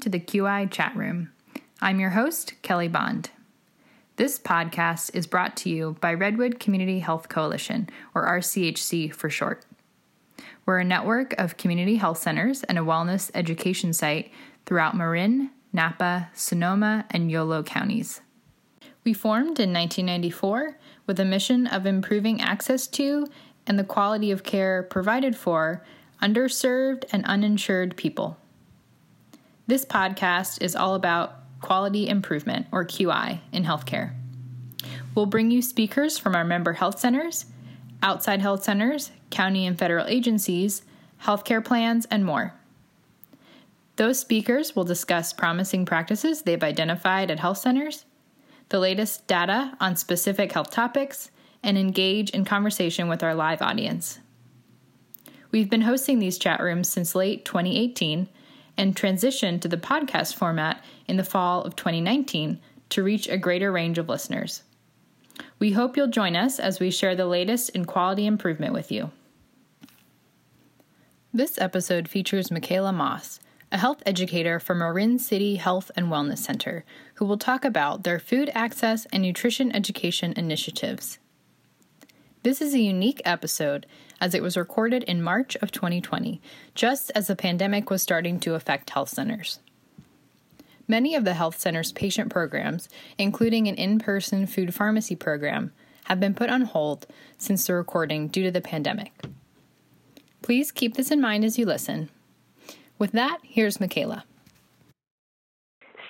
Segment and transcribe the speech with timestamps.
[0.00, 1.30] To the QI Chat Room.
[1.82, 3.28] I'm your host, Kelly Bond.
[4.16, 9.66] This podcast is brought to you by Redwood Community Health Coalition, or RCHC for short.
[10.64, 14.32] We're a network of community health centers and a wellness education site
[14.64, 18.22] throughout Marin, Napa, Sonoma, and Yolo counties.
[19.04, 23.26] We formed in 1994 with a mission of improving access to
[23.66, 25.84] and the quality of care provided for
[26.22, 28.38] underserved and uninsured people.
[29.70, 34.14] This podcast is all about quality improvement, or QI, in healthcare.
[35.14, 37.46] We'll bring you speakers from our member health centers,
[38.02, 40.82] outside health centers, county and federal agencies,
[41.22, 42.52] healthcare plans, and more.
[43.94, 48.06] Those speakers will discuss promising practices they've identified at health centers,
[48.70, 51.30] the latest data on specific health topics,
[51.62, 54.18] and engage in conversation with our live audience.
[55.52, 58.28] We've been hosting these chat rooms since late 2018
[58.80, 63.70] and transitioned to the podcast format in the fall of 2019 to reach a greater
[63.70, 64.62] range of listeners.
[65.58, 69.10] We hope you'll join us as we share the latest in quality improvement with you.
[71.30, 73.38] This episode features Michaela Moss,
[73.70, 76.86] a health educator from Marin City Health and Wellness Center,
[77.16, 81.18] who will talk about their food access and nutrition education initiatives.
[82.42, 83.84] This is a unique episode
[84.18, 86.40] as it was recorded in March of 2020,
[86.74, 89.58] just as the pandemic was starting to affect health centers.
[90.88, 95.72] Many of the health center's patient programs, including an in person food pharmacy program,
[96.04, 99.12] have been put on hold since the recording due to the pandemic.
[100.40, 102.08] Please keep this in mind as you listen.
[102.98, 104.24] With that, here's Michaela.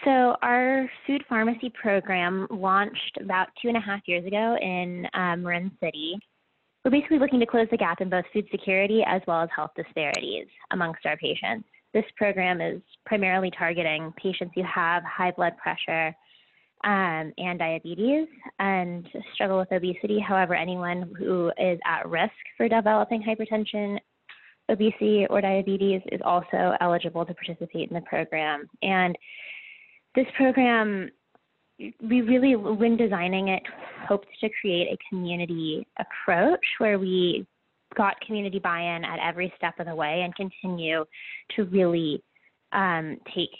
[0.05, 5.43] So, our food pharmacy program launched about two and a half years ago in um,
[5.43, 6.19] Marin City.
[6.85, 9.73] We're basically looking to close the gap in both food security as well as health
[9.77, 11.69] disparities amongst our patients.
[11.93, 16.15] This program is primarily targeting patients who have high blood pressure
[16.85, 18.27] um, and diabetes
[18.59, 20.19] and struggle with obesity.
[20.19, 23.99] However, anyone who is at risk for developing hypertension
[24.71, 28.67] obesity or diabetes is also eligible to participate in the program.
[28.83, 29.19] And
[30.15, 31.11] this program,
[31.79, 33.63] we really, when designing it,
[34.07, 37.47] hoped to create a community approach where we
[37.97, 41.05] got community buy in at every step of the way and continue
[41.57, 42.23] to really
[42.73, 43.51] um, take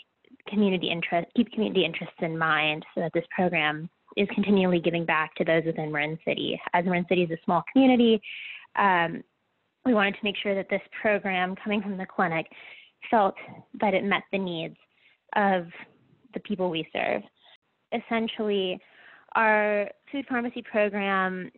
[0.47, 5.33] community interest, keep community interests in mind so that this program is continually giving back
[5.35, 6.59] to those within Marin City.
[6.73, 8.21] As Marin City is a small community,
[8.75, 9.23] um,
[9.85, 12.45] we wanted to make sure that this program coming from the clinic
[13.09, 13.35] felt
[13.79, 14.75] that it met the needs
[15.35, 15.67] of
[16.33, 17.21] the people we serve.
[17.93, 18.79] Essentially,
[19.35, 21.51] our food pharmacy program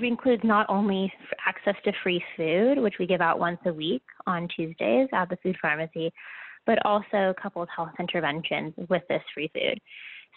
[0.00, 1.12] includes not only
[1.46, 5.36] access to free food, which we give out once a week on Tuesdays at the
[5.42, 6.12] food pharmacy,
[6.66, 9.78] but also coupled health interventions with this free food.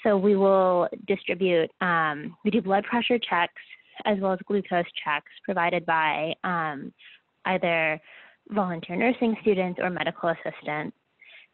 [0.04, 3.62] So we will distribute, um, we do blood pressure checks
[4.06, 6.94] as well as glucose checks provided by um,
[7.46, 8.00] either
[8.50, 10.96] volunteer nursing students or medical assistants.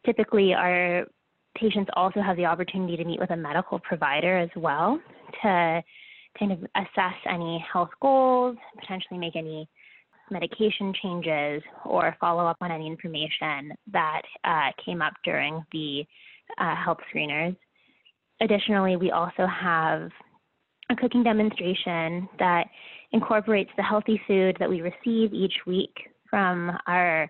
[0.04, 1.06] Typically, our
[1.54, 4.98] patients also have the opportunity to meet with a medical provider as well
[5.42, 5.82] to
[6.38, 9.68] kind of assess any health goals, potentially make any
[10.30, 16.04] medication changes, or follow up on any information that uh, came up during the
[16.58, 17.56] uh, health screeners.
[18.40, 20.10] Additionally, we also have
[20.90, 22.64] a cooking demonstration that
[23.12, 25.94] incorporates the healthy food that we receive each week
[26.28, 27.28] from our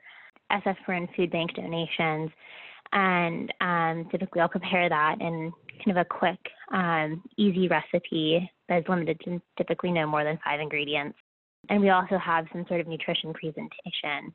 [0.50, 2.30] SF Marin Food Bank donations.
[2.94, 5.52] And um, typically, I'll prepare that in
[5.84, 6.38] kind of a quick,
[6.72, 11.18] um, easy recipe that is limited to typically no more than five ingredients.
[11.68, 14.32] And we also have some sort of nutrition presentation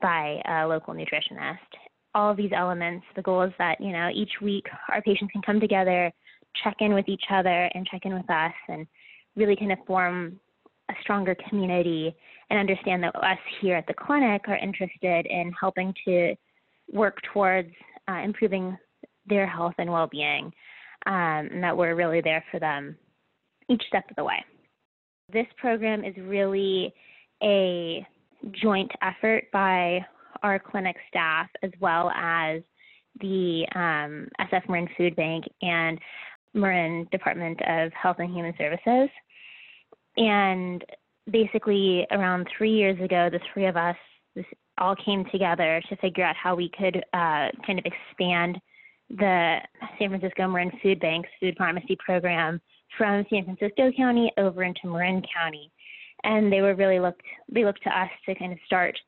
[0.00, 1.58] by a local nutritionist.
[2.14, 5.42] All of these elements, the goal is that, you know, each week our patients can
[5.42, 6.10] come together,
[6.62, 8.86] check in with each other and check in with us and
[9.36, 10.38] really kind of form
[10.90, 12.14] a stronger community
[12.50, 16.34] and understand that us here at the clinic are interested in helping to
[16.92, 17.70] work towards
[18.08, 18.76] uh, improving
[19.26, 20.52] their health and well-being
[21.06, 22.96] um, and that we're really there for them
[23.68, 24.44] each step of the way.
[25.32, 26.94] This program is really
[27.42, 28.06] a
[28.62, 30.04] joint effort by
[30.42, 32.62] our clinic staff as well as
[33.20, 35.98] the um, SF Marin Food Bank and
[36.52, 39.08] Marin Department of Health and Human Services.
[40.16, 40.84] And
[41.30, 43.96] basically, around three years ago, the three of us
[44.78, 48.58] all came together to figure out how we could uh, kind of expand
[49.10, 49.58] the
[49.98, 52.60] San Francisco Marin Food Bank's food pharmacy program
[52.96, 55.70] from San Francisco County over into Marin County.
[56.24, 57.22] And they were really looked
[57.52, 58.98] they looked to us to kind of start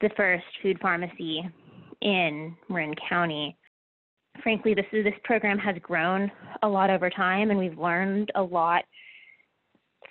[0.00, 1.48] the first food pharmacy
[2.02, 3.56] in Marin County.
[4.42, 6.30] Frankly, this is, this program has grown
[6.62, 8.84] a lot over time, and we've learned a lot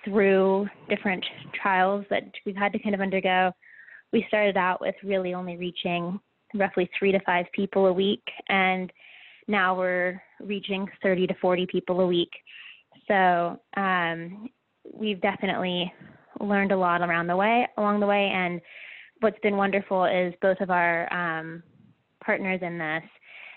[0.04, 1.24] through different
[1.62, 3.52] trials that we've had to kind of undergo.
[4.14, 6.20] We started out with really only reaching
[6.54, 8.92] roughly three to five people a week, and
[9.48, 12.32] now we're reaching 30 to 40 people a week.
[13.08, 14.50] So um,
[14.92, 15.92] we've definitely
[16.40, 18.62] learned a lot around the way along the way, and
[19.20, 21.64] what's been wonderful is both of our um,
[22.24, 23.04] partners in this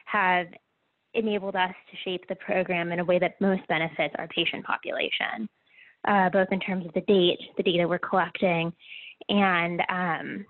[0.07, 0.47] have
[1.15, 5.49] enabled us to shape the program in a way that most benefits our patient population,
[6.07, 8.73] uh, both in terms of the date, the data we're collecting,
[9.29, 10.47] and um,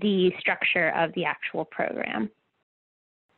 [0.00, 2.30] the structure of the actual program.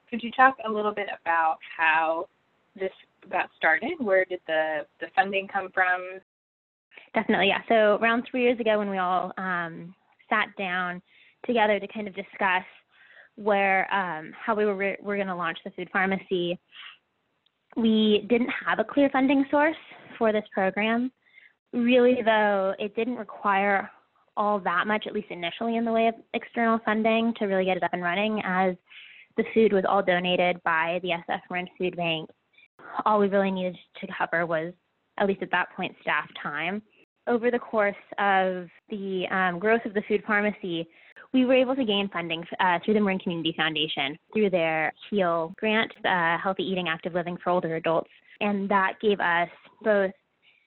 [0.09, 2.29] Could you talk a little bit about how
[2.75, 2.91] this
[3.31, 3.93] got started?
[3.99, 6.21] Where did the, the funding come from?
[7.15, 7.61] Definitely, yeah.
[7.69, 9.95] So around three years ago, when we all um,
[10.29, 11.03] sat down
[11.47, 12.65] together to kind of discuss
[13.37, 16.59] where um, how we were re- were going to launch the food pharmacy,
[17.77, 19.77] we didn't have a clear funding source
[20.19, 21.11] for this program.
[21.73, 23.91] Really, though, it didn't require
[24.37, 27.77] all that much, at least initially, in the way of external funding to really get
[27.77, 28.77] it up and running, as
[29.37, 32.31] the food was all donated by the SF Marin Food Bank.
[33.05, 34.73] All we really needed to cover was,
[35.19, 36.83] at least at that point, staff time.
[37.27, 40.89] Over the course of the um, growth of the food pharmacy,
[41.33, 45.55] we were able to gain funding uh, through the Marin Community Foundation through their HEAL
[45.59, 48.11] grant, uh, Healthy Eating Active Living for Older Adults.
[48.41, 49.49] And that gave us
[49.83, 50.13] both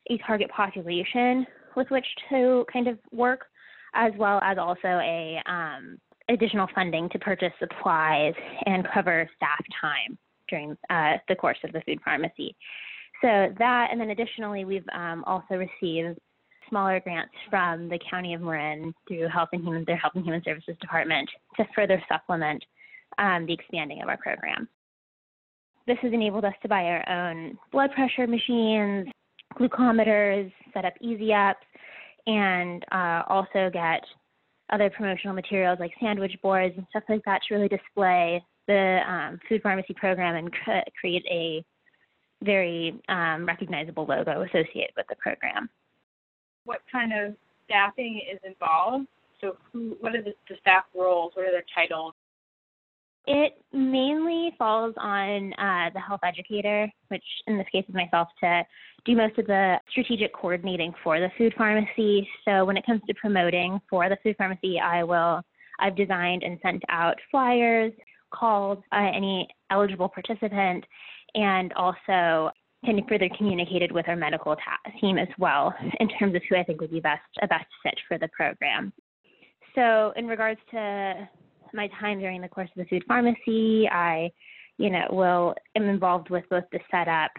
[0.10, 1.46] a target population
[1.76, 3.46] with which to kind of work,
[3.94, 5.98] as well as also a um,
[6.30, 8.34] additional funding to purchase supplies
[8.66, 10.18] and cover staff time
[10.50, 12.56] during uh, the course of the food pharmacy.
[13.22, 16.20] So that, and then additionally, we've um, also received
[16.70, 20.44] smaller grants from the County of Marin through Health and Human, their Health and Human
[20.44, 22.64] Services Department to further supplement
[23.18, 24.68] um, the expanding of our program.
[25.86, 29.08] This has enabled us to buy our own blood pressure machines,
[29.60, 31.66] glucometers, set up EZ-Ups,
[32.28, 34.04] and uh, also get
[34.72, 39.40] other promotional materials like sandwich boards and stuff like that to really display the um,
[39.48, 41.64] food pharmacy program and cr- create a
[42.44, 45.70] very um, recognizable logo associated with the program
[46.66, 47.36] what kind of
[47.66, 49.08] staffing is involved?
[49.42, 51.32] So, who, what are the, the staff roles?
[51.36, 52.14] What are their titles?
[53.26, 58.64] It mainly falls on uh, the health educator, which in this case is myself, to
[59.06, 62.28] do most of the strategic coordinating for the food pharmacy.
[62.46, 65.42] So when it comes to promoting for the food pharmacy, I will
[65.80, 67.94] I've designed and sent out flyers,
[68.34, 70.84] called uh, any eligible participant,
[71.36, 72.52] and also
[72.86, 76.58] kind of further communicated with our medical ta- team as well in terms of who
[76.58, 78.92] I think would be best a best fit for the program.
[79.76, 81.28] So in regards to
[81.74, 84.32] my time during the course of the food pharmacy, I,
[84.78, 87.32] you know, will am involved with both the setup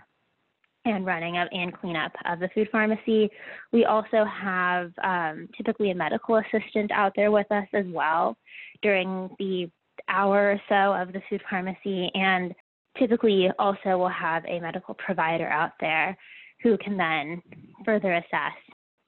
[0.84, 3.30] and running of and cleanup of the food pharmacy.
[3.72, 8.36] We also have um, typically a medical assistant out there with us as well
[8.82, 9.70] during the
[10.08, 12.54] hour or so of the food pharmacy and
[12.98, 16.16] typically also will have a medical provider out there
[16.62, 17.42] who can then
[17.84, 18.52] further assess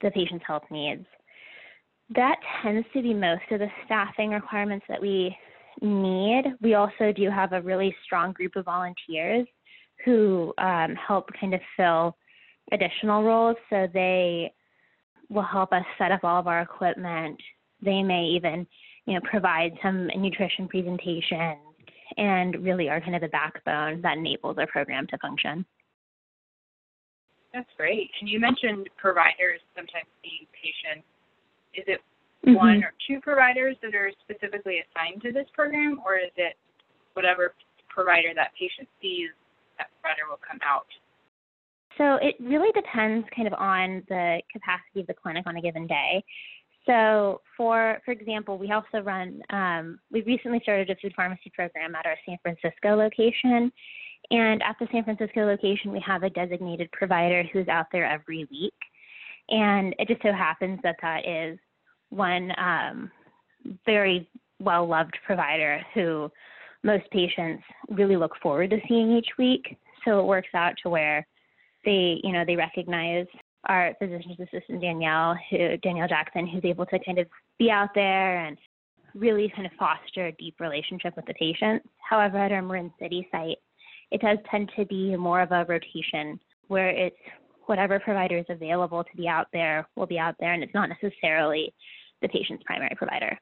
[0.01, 1.05] the patient's health needs.
[2.15, 5.35] That tends to be most of the staffing requirements that we
[5.81, 6.43] need.
[6.61, 9.47] We also do have a really strong group of volunteers
[10.05, 12.15] who um, help kind of fill
[12.71, 13.57] additional roles.
[13.69, 14.53] So they
[15.29, 17.39] will help us set up all of our equipment.
[17.81, 18.65] They may even,
[19.05, 21.57] you know, provide some nutrition presentations
[22.17, 25.65] and really are kind of the backbone that enables our program to function.
[27.53, 28.09] That's great.
[28.21, 31.07] And you mentioned providers sometimes being patients.
[31.77, 32.01] Is it
[32.45, 32.55] mm-hmm.
[32.55, 36.57] one or two providers that are specifically assigned to this program, or is it
[37.13, 37.53] whatever
[37.87, 39.29] provider that patient sees,
[39.77, 40.87] that provider will come out?
[41.97, 45.87] So it really depends kind of on the capacity of the clinic on a given
[45.87, 46.23] day.
[46.85, 49.41] So, for for example, we also run.
[49.49, 53.71] Um, we recently started a food pharmacy program at our San Francisco location,
[54.31, 58.47] and at the San Francisco location, we have a designated provider who's out there every
[58.51, 58.73] week.
[59.49, 61.57] And it just so happens that that is
[62.09, 63.11] one um,
[63.85, 66.31] very well loved provider who
[66.83, 69.77] most patients really look forward to seeing each week.
[70.05, 71.27] So it works out to where
[71.85, 73.25] they, you know, they recognize
[73.65, 77.27] our physician's assistant Danielle, who Danielle Jackson, who's able to kind of
[77.59, 78.57] be out there and
[79.15, 81.81] really kind of foster a deep relationship with the patient.
[81.97, 83.57] However, at our Marin City site,
[84.11, 87.17] it does tend to be more of a rotation where it's
[87.65, 90.89] whatever provider is available to be out there will be out there, and it's not
[90.89, 91.73] necessarily
[92.21, 93.37] the patient's primary provider.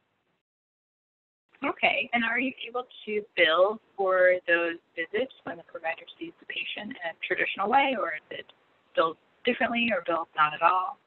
[1.63, 6.45] Okay, and are you able to bill for those visits when the provider sees the
[6.45, 8.45] patient in a traditional way, or is it
[8.95, 10.99] billed differently or billed not at all?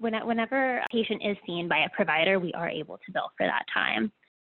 [0.00, 3.64] Whenever a patient is seen by a provider, we are able to bill for that
[3.72, 4.10] time.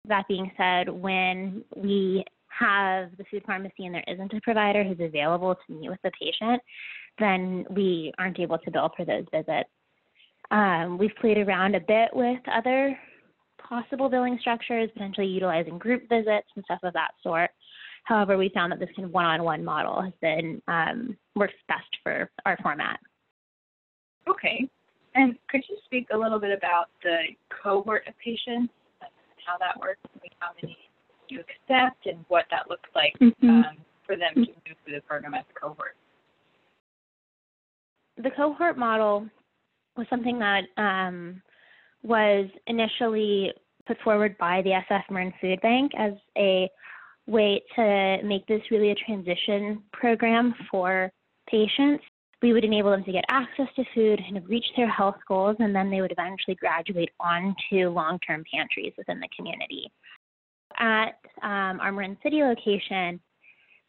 [0.07, 4.99] That being said, when we have the food pharmacy and there isn't a provider who's
[4.99, 6.61] available to meet with the patient,
[7.19, 9.69] then we aren't able to bill for those visits.
[10.51, 12.97] Um, we've played around a bit with other
[13.57, 17.51] possible billing structures, potentially utilizing group visits and stuff of that sort.
[18.05, 22.29] However, we found that this kind of one-on-one model has been um, works best for
[22.45, 22.99] our format.
[24.29, 24.69] Okay,
[25.15, 27.17] and could you speak a little bit about the
[27.63, 28.73] cohort of patients,
[29.45, 30.77] how that works, like how many
[31.27, 33.49] you accept, and what that looks like mm-hmm.
[33.49, 35.95] um, for them to move through the program as a cohort?
[38.17, 39.27] The cohort model
[39.97, 41.41] was something that um,
[42.03, 43.51] was initially
[43.87, 46.69] put forward by the SF Marin Food Bank as a
[47.25, 51.11] way to make this really a transition program for
[51.49, 52.03] patients.
[52.41, 55.75] We would enable them to get access to food and reach their health goals, and
[55.75, 59.91] then they would eventually graduate on to long term pantries within the community.
[60.77, 63.19] At um, our Marin City location,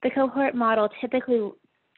[0.02, 1.50] the cohort model typically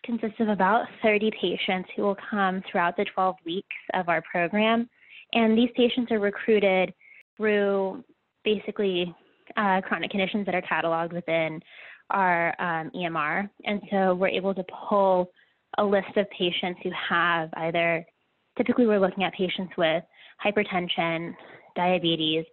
[0.04, 4.88] consists of about 30 patients who will come throughout the 12 weeks of our program.
[5.32, 6.92] And these patients are recruited
[7.36, 8.04] through
[8.44, 9.14] basically
[9.56, 11.60] uh, chronic conditions that are cataloged within
[12.10, 13.48] our um, EMR.
[13.64, 15.30] And so we're able to pull
[15.78, 18.04] a list of patients who have either,
[18.56, 20.02] typically, we're looking at patients with
[20.44, 21.34] hypertension,
[21.76, 22.44] diabetes,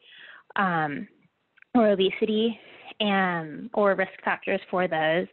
[0.55, 1.07] um,
[1.73, 2.59] or obesity,
[2.99, 5.27] and, or risk factors for those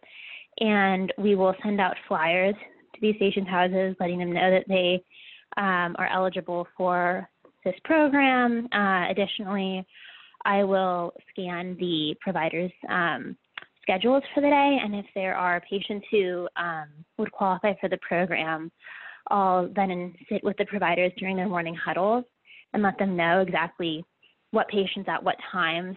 [0.61, 2.55] and we will send out flyers
[2.95, 5.03] to these patients' houses, letting them know that they
[5.57, 7.29] um, are eligible for
[7.65, 8.69] this program.
[8.73, 9.85] Uh, additionally,
[10.45, 13.37] I will scan the providers' um,
[13.83, 17.99] schedules for the day, and if there are patients who um, would qualify for the
[17.99, 18.71] program,
[19.31, 22.25] I'll then sit with the providers during their morning huddles
[22.73, 24.05] and let them know exactly
[24.51, 25.97] what patients at what times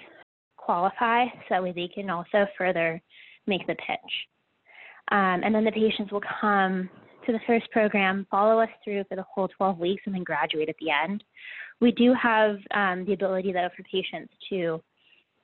[0.56, 3.02] qualify so that they can also further
[3.48, 4.12] make the pitch.
[5.12, 6.90] Um, and then the patients will come
[7.26, 10.70] to the first program, follow us through for the whole 12 weeks, and then graduate
[10.70, 11.24] at the end.
[11.80, 14.82] We do have um, the ability, though, for patients to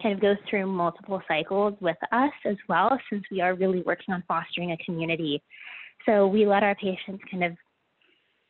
[0.02, 4.14] kind of go through multiple cycles with us as well, since we are really working
[4.14, 5.42] on fostering a community.
[6.06, 7.54] So we let our patients kind of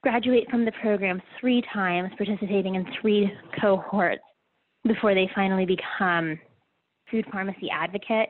[0.01, 4.21] graduate from the program three times, participating in three cohorts
[4.85, 6.39] before they finally become
[7.09, 8.29] food pharmacy advocate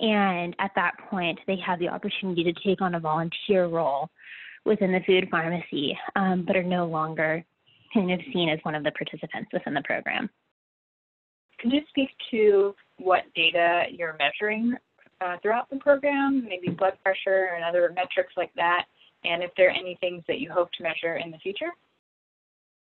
[0.00, 4.10] and at that point, they have the opportunity to take on a volunteer role
[4.64, 7.44] within the food pharmacy, um, but are no longer
[7.92, 10.28] kind of seen as one of the participants within the program.
[11.58, 14.74] Can you speak to what data you're measuring
[15.20, 18.84] uh, throughout the program, maybe blood pressure and other metrics like that,
[19.24, 21.70] and if there are any things that you hope to measure in the future?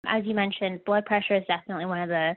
[0.07, 2.35] As you mentioned, blood pressure is definitely one of the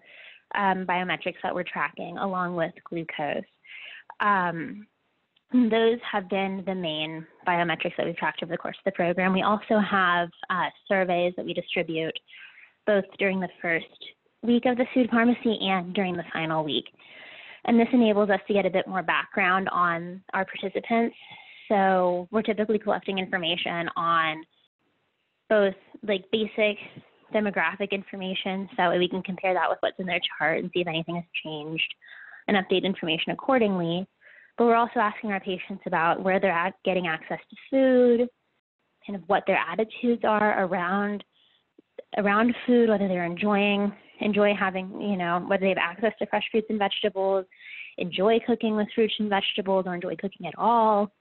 [0.54, 3.42] um, biometrics that we're tracking, along with glucose.
[4.20, 4.86] Um,
[5.52, 9.32] those have been the main biometrics that we've tracked over the course of the program.
[9.32, 12.18] We also have uh, surveys that we distribute
[12.86, 13.86] both during the first
[14.42, 16.84] week of the food pharmacy and during the final week.
[17.64, 21.16] And this enables us to get a bit more background on our participants.
[21.68, 24.42] So we're typically collecting information on
[25.48, 25.74] both
[26.06, 26.76] like basic
[27.34, 30.86] demographic information so we can compare that with what's in their chart and see if
[30.86, 31.94] anything has changed
[32.48, 34.06] and update information accordingly.
[34.56, 38.28] But we're also asking our patients about where they're at getting access to food,
[39.06, 41.22] kind of what their attitudes are around
[42.16, 46.44] around food, whether they're enjoying enjoy having, you know, whether they have access to fresh
[46.50, 47.44] fruits and vegetables,
[47.98, 51.12] enjoy cooking with fruits and vegetables, or enjoy cooking at all.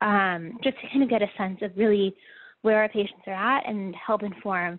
[0.00, 2.14] Um, just to kind of get a sense of really
[2.62, 4.78] where our patients are at and help inform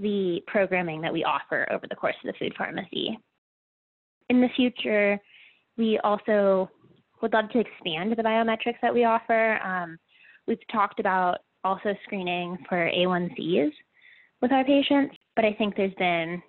[0.00, 3.18] the programming that we offer over the course of the food pharmacy.
[4.28, 5.18] In the future,
[5.76, 6.70] we also
[7.22, 9.58] would love to expand the biometrics that we offer.
[9.62, 9.98] Um,
[10.46, 13.72] we've talked about also screening for A1Cs
[14.40, 16.42] with our patients, but I think there's been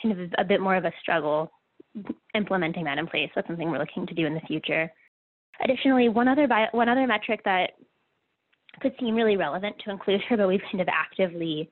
[0.00, 1.50] kind of a bit more of a struggle
[2.34, 3.30] implementing that in place.
[3.34, 4.90] That's something we're looking to do in the future.
[5.62, 7.72] Additionally, one other bio, one other metric that
[8.80, 11.70] could seem really relevant to include here, but we've kind of actively,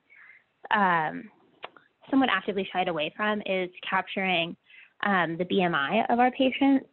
[0.73, 1.23] um,
[2.09, 4.55] somewhat actively shied away from, is capturing
[5.03, 6.85] um, the BMI of our patients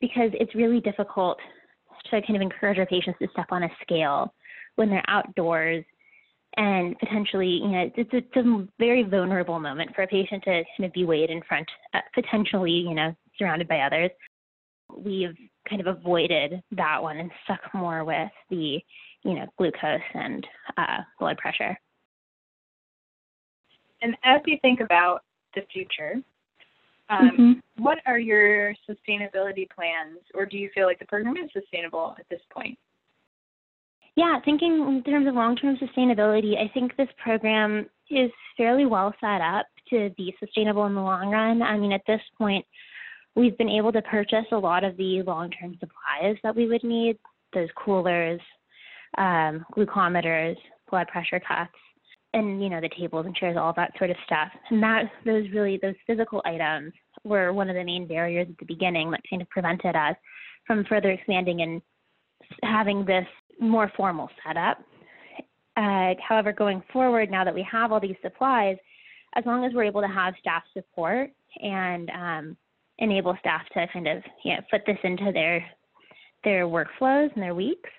[0.00, 1.38] because it's really difficult
[2.10, 4.32] to kind of encourage our patients to step on a scale
[4.76, 5.84] when they're outdoors
[6.56, 10.86] and potentially, you know, it's, it's a very vulnerable moment for a patient to kind
[10.86, 14.10] of be weighed in front, uh, potentially, you know, surrounded by others.
[14.96, 15.36] We've
[15.68, 18.80] kind of avoided that one and stuck more with the,
[19.24, 21.78] you know, glucose and uh, blood pressure.
[24.00, 25.22] And as you think about
[25.54, 26.14] the future,
[27.10, 27.82] um, mm-hmm.
[27.82, 32.26] what are your sustainability plans, or do you feel like the program is sustainable at
[32.28, 32.78] this point?
[34.16, 39.14] Yeah, thinking in terms of long term sustainability, I think this program is fairly well
[39.20, 41.62] set up to be sustainable in the long run.
[41.62, 42.64] I mean, at this point,
[43.36, 46.82] we've been able to purchase a lot of the long term supplies that we would
[46.82, 47.18] need
[47.54, 48.40] those coolers,
[49.16, 50.56] um, glucometers,
[50.90, 51.70] blood pressure cuffs,
[52.34, 54.48] and you know the tables and chairs, all that sort of stuff.
[54.70, 56.92] And that those really those physical items
[57.24, 60.16] were one of the main barriers at the beginning that kind of prevented us
[60.66, 61.82] from further expanding and
[62.62, 63.26] having this
[63.60, 64.78] more formal setup.
[65.76, 68.76] Uh, however, going forward, now that we have all these supplies,
[69.36, 71.30] as long as we're able to have staff support
[71.62, 72.56] and um,
[72.98, 75.64] enable staff to kind of you know put this into their
[76.44, 77.90] their workflows and their weeks,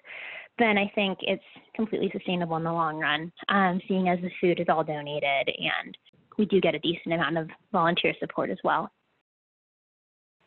[0.60, 1.44] then I think it's
[1.76, 3.32] completely sustainable in the long run.
[3.48, 5.98] Um, seeing as the food is all donated and
[6.38, 8.92] we do get a decent amount of volunteer support as well.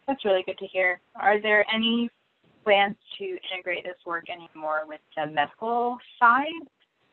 [0.07, 1.01] That's really good to hear.
[1.17, 2.11] Are there any
[2.65, 6.47] plans to integrate this work anymore with the medical side?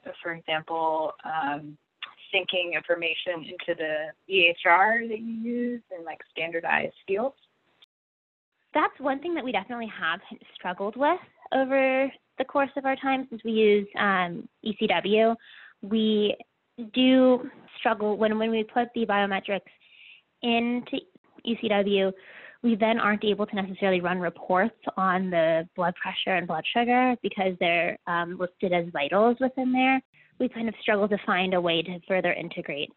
[0.03, 1.77] So for example, um,
[2.33, 7.35] syncing information into the EHR that you use in like standardized fields?
[8.73, 10.19] That's one thing that we definitely have
[10.55, 11.19] struggled with
[11.53, 15.35] over the course of our time since we use um, ECW.
[15.83, 16.35] We
[16.93, 19.59] do struggle when, when we put the biometrics
[20.41, 20.97] into
[21.45, 22.11] ECW,
[22.63, 27.15] we then aren't able to necessarily run reports on the blood pressure and blood sugar
[27.21, 30.01] because they're um, listed as vitals within there.
[30.39, 32.89] We kind of struggle to find a way to further integrate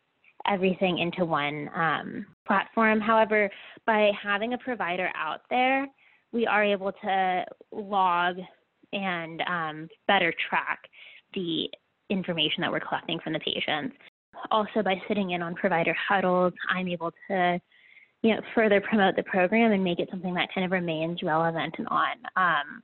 [0.49, 3.01] everything into one um, platform.
[3.01, 3.51] However,
[3.87, 5.87] by having a provider out there,
[6.33, 8.37] we are able to log
[8.93, 10.81] and um, better track
[11.35, 11.69] the
[12.11, 13.97] information that we're collecting from the patients.
[14.51, 17.61] Also, by sitting in on provider huddles, I'm able to
[18.23, 21.75] you know, further promote the program and make it something that kind of remains relevant
[21.79, 22.83] and on um,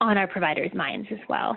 [0.00, 1.56] on our providers' minds as well.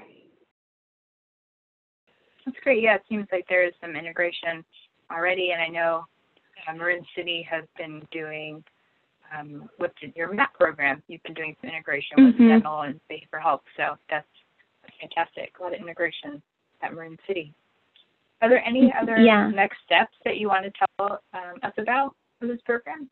[2.46, 2.82] That's great.
[2.82, 4.64] Yeah, it seems like there is some integration
[5.12, 6.06] already, and I know
[6.68, 8.64] uh, Marin City has been doing
[9.38, 11.02] um, with your MAP program.
[11.08, 12.48] You've been doing some integration with mm-hmm.
[12.48, 14.28] dental and behavioral health, so that's
[15.00, 15.54] fantastic.
[15.60, 16.42] A lot of integration
[16.82, 17.54] at Marin City.
[18.42, 19.50] Are there any other yeah.
[19.50, 22.16] next steps that you want to tell um, us about?
[22.42, 23.10] for this program?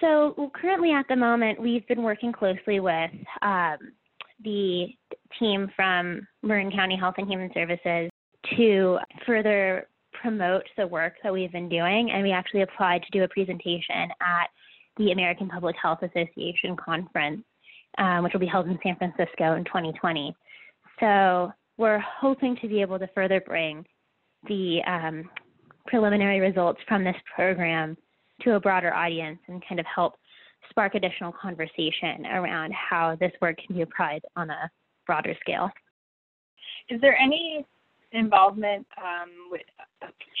[0.00, 3.78] So well, currently at the moment, we've been working closely with um,
[4.44, 4.88] the
[5.38, 8.10] team from Marin County Health and Human Services
[8.56, 9.88] to further
[10.20, 12.10] promote the work that we've been doing.
[12.10, 14.50] And we actually applied to do a presentation at
[14.96, 17.42] the American Public Health Association conference,
[17.98, 20.34] um, which will be held in San Francisco in 2020.
[21.00, 23.84] So we're hoping to be able to further bring
[24.48, 25.28] the um,
[25.86, 27.96] preliminary results from this program
[28.42, 30.14] to a broader audience and kind of help
[30.70, 34.70] spark additional conversation around how this work can be applied on a
[35.06, 35.70] broader scale.
[36.88, 37.64] Is there any
[38.12, 39.62] involvement um, with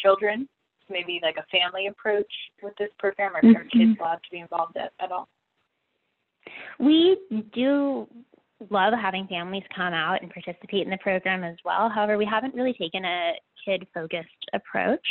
[0.02, 0.48] children,
[0.90, 2.30] maybe like a family approach
[2.62, 3.56] with this program, or mm-hmm.
[3.56, 5.28] are kids allowed to be involved at, at all?
[6.78, 7.18] We
[7.54, 8.06] do
[8.70, 11.90] love having families come out and participate in the program as well.
[11.90, 13.32] However, we haven't really taken a
[13.64, 15.04] kid focused approach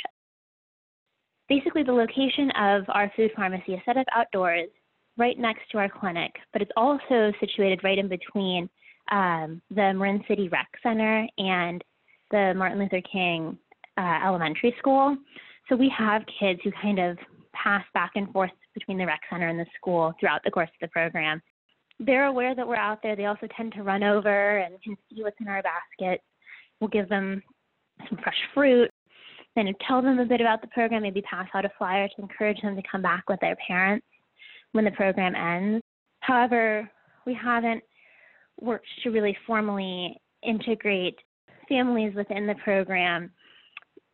[1.48, 4.70] basically the location of our food pharmacy is set up outdoors
[5.18, 8.70] right next to our clinic, but it's also situated right in between
[9.12, 11.84] um, the Marin City Rec Center and
[12.32, 13.58] the Martin Luther King
[13.98, 15.16] uh, Elementary School.
[15.70, 17.18] So we have kids who kind of
[17.54, 20.88] pass back and forth between the rec center and the school throughout the course of
[20.88, 21.42] the program.
[22.00, 23.16] They're aware that we're out there.
[23.16, 26.22] They also tend to run over and can see what's in our basket.
[26.80, 27.42] We'll give them
[28.10, 28.92] some fresh fruit
[29.58, 32.62] of tell them a bit about the program, maybe pass out a flyer to encourage
[32.62, 34.06] them to come back with their parents
[34.74, 35.82] when the program ends.
[36.20, 36.90] However,
[37.26, 37.82] we haven't
[38.60, 41.18] worked to really formally integrate
[41.70, 43.32] families within the program,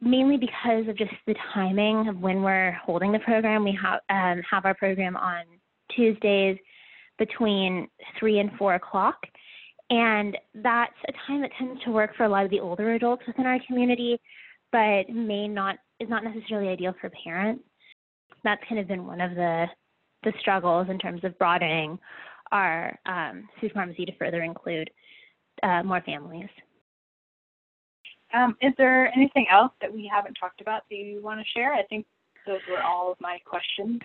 [0.02, 3.64] mainly because of just the timing of when we're holding the program.
[3.64, 5.44] We have um, have our program on
[5.96, 6.58] Tuesdays
[7.20, 7.88] between
[8.20, 9.18] three and four o'clock,
[9.90, 13.24] and that's a time that tends to work for a lot of the older adults
[13.28, 14.20] within our community
[14.72, 17.64] but may not is not necessarily ideal for parents.
[18.44, 19.66] That's kind of been one of the
[20.24, 22.00] the struggles in terms of broadening
[22.52, 24.90] our um, food pharmacy to further include
[25.64, 26.50] uh, more families.
[28.34, 31.74] Um, is there anything else that we haven't talked about that you want to share?
[31.74, 32.06] I think
[32.46, 34.00] those were all of my questions.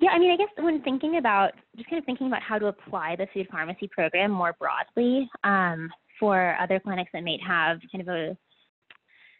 [0.00, 2.66] Yeah, I mean, I guess when thinking about just kind of thinking about how to
[2.66, 5.90] apply the food pharmacy program more broadly um,
[6.20, 8.36] for other clinics that might have kind of a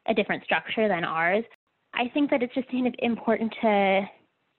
[0.09, 1.45] a different structure than ours,
[1.95, 4.09] I think that it's just kind of important to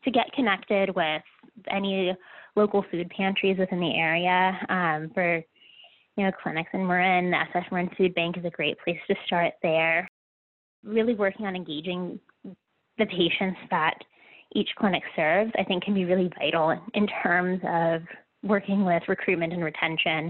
[0.06, 1.22] to get connected with
[1.70, 2.16] any
[2.56, 5.42] local food pantries within the area um, for
[6.20, 7.32] you know clinics in Marin.
[7.32, 10.06] The SF Marin Food Bank is a great place to start there.
[10.84, 13.96] Really working on engaging the patients that
[14.54, 18.02] each clinic serves, I think, can be really vital in terms of
[18.44, 20.30] working with recruitment and retention.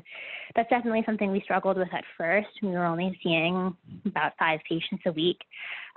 [0.55, 2.49] That's definitely something we struggled with at first.
[2.61, 3.75] We were only seeing
[4.05, 5.39] about five patients a week.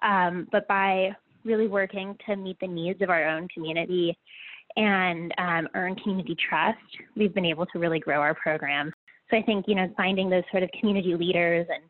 [0.03, 1.11] Um, but by
[1.45, 4.17] really working to meet the needs of our own community
[4.77, 6.79] and um, earn community trust,
[7.15, 8.91] we've been able to really grow our program.
[9.33, 11.83] So I think, you know, finding those sort of community leaders and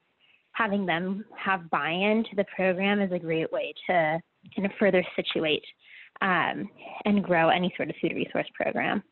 [0.53, 4.21] having them have buy-in to the program is a great way to
[4.55, 5.65] kind of further situate
[6.21, 6.69] um,
[7.05, 9.03] and grow any sort of food resource program.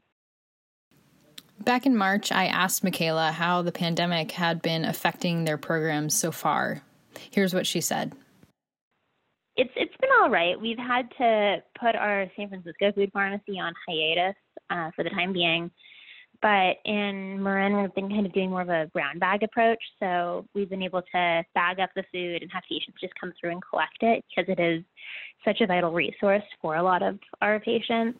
[1.64, 6.30] Back in March, I asked Michaela how the pandemic had been affecting their programs so
[6.30, 6.82] far.
[7.30, 8.12] Here's what she said.
[9.56, 10.58] It's it's been all right.
[10.58, 14.36] We've had to put our San Francisco food pharmacy on hiatus
[14.70, 15.70] uh, for the time being,
[16.42, 19.82] but in Marin we've been kind of doing more of a brown bag approach.
[19.98, 23.50] So we've been able to bag up the food and have patients just come through
[23.50, 24.82] and collect it because it is
[25.44, 28.18] such a vital resource for a lot of our patients.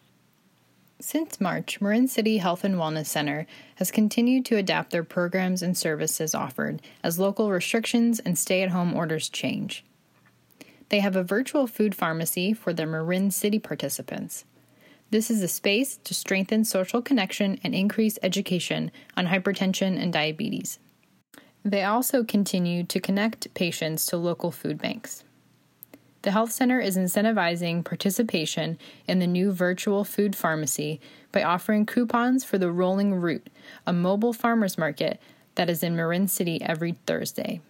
[1.02, 5.74] Since March, Marin City Health and Wellness Center has continued to adapt their programs and
[5.74, 9.83] services offered as local restrictions and stay at home orders change.
[10.90, 14.44] They have a virtual food pharmacy for their Marin City participants.
[15.11, 20.79] This is a space to strengthen social connection and increase education on hypertension and diabetes.
[21.64, 25.25] They also continue to connect patients to local food banks.
[26.23, 31.01] The Health Center is incentivizing participation in the new virtual food pharmacy
[31.33, 33.49] by offering coupons for the Rolling Root,
[33.87, 35.20] a mobile farmers market
[35.57, 37.61] that is in Marin City every Thursday.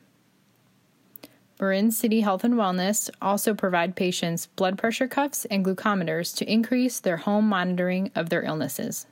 [1.61, 7.01] Marin City Health and Wellness also provide patients blood pressure cuffs and glucometers to increase
[7.01, 9.07] their home monitoring of their illnesses.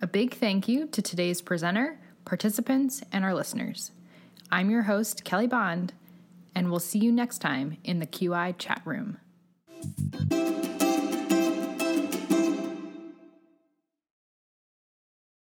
[0.00, 3.90] A big thank you to today's presenter participants, and our listeners.
[4.52, 5.94] I'm your host, Kelly Bond,
[6.54, 9.16] and we'll see you next time in the QI chat room.